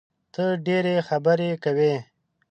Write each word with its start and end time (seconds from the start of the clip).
ته 0.33 0.43
ډېري 0.65 0.95
خبري 1.07 1.51
کوې! 1.63 1.95